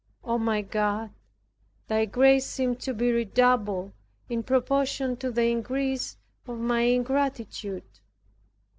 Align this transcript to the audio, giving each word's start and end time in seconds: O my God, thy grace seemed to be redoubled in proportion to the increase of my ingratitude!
O 0.23 0.39
my 0.39 0.63
God, 0.63 1.11
thy 1.87 2.05
grace 2.05 2.47
seemed 2.47 2.79
to 2.79 2.91
be 2.91 3.11
redoubled 3.11 3.91
in 4.29 4.41
proportion 4.41 5.15
to 5.17 5.29
the 5.31 5.43
increase 5.45 6.17
of 6.47 6.57
my 6.57 6.81
ingratitude! 6.81 7.83